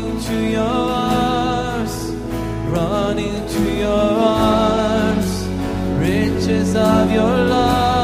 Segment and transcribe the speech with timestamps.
[0.00, 2.10] running to your arms,
[2.70, 5.48] running to your arms,
[5.98, 7.97] riches of your love.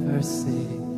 [0.00, 0.89] Will ever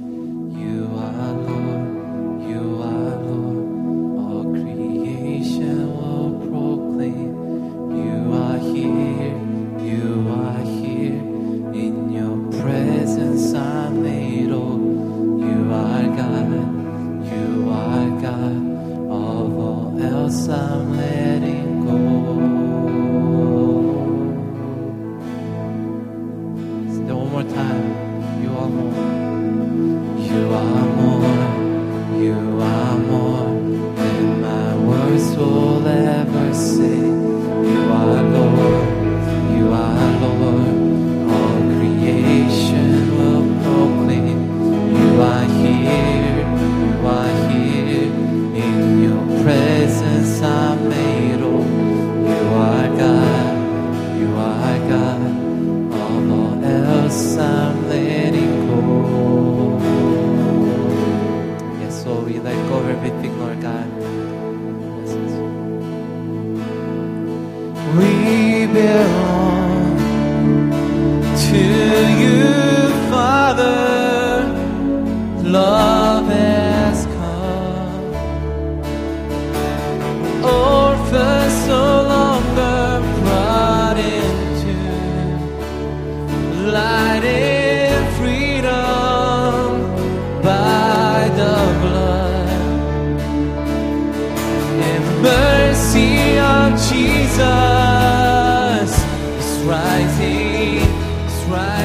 [97.32, 98.92] Jesus
[99.38, 100.82] is rising,
[101.26, 101.81] is rising.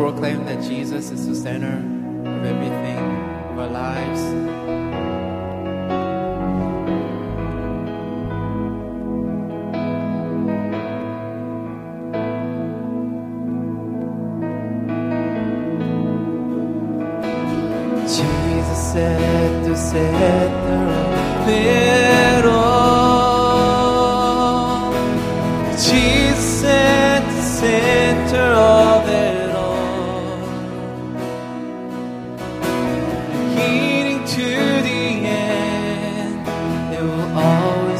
[0.00, 2.96] proclaim that Jesus is the center of everything,
[3.50, 4.22] of our lives.
[18.16, 20.29] Jesus said to say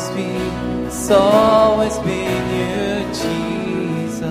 [0.01, 4.23] always be, it's always been you, Jesus.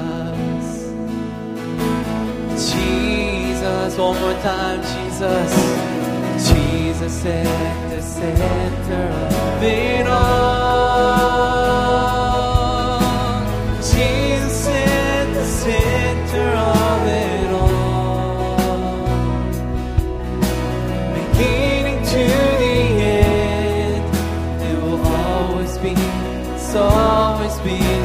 [2.71, 5.53] Jesus, one more time, Jesus.
[6.49, 9.03] Jesus at the center
[9.57, 10.58] of it all.
[27.63, 27.98] be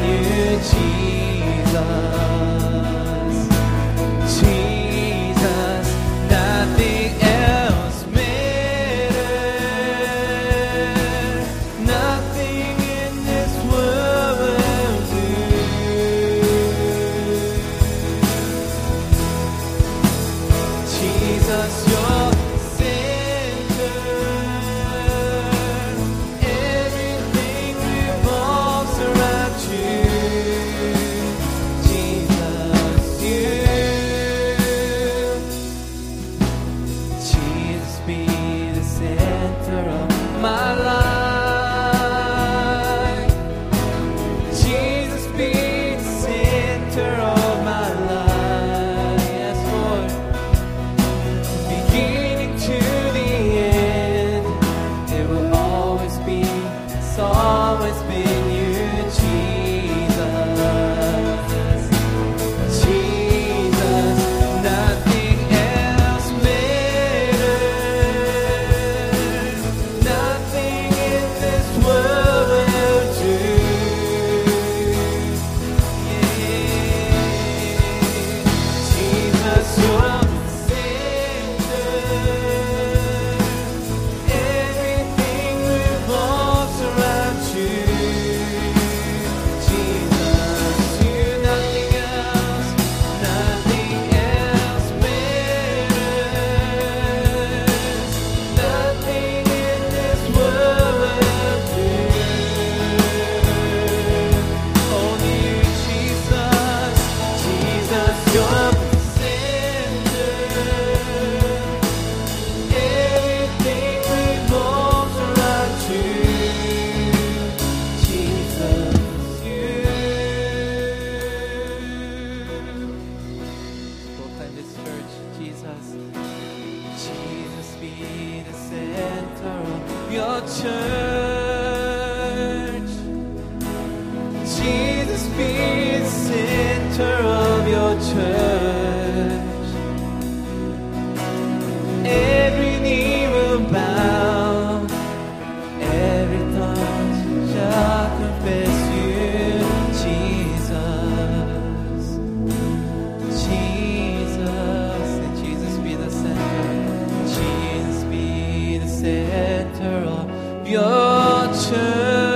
[159.55, 162.34] shelter of your church.